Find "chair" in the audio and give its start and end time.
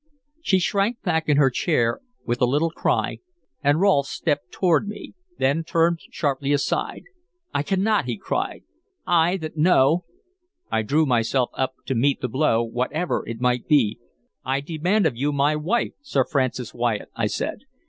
1.51-1.99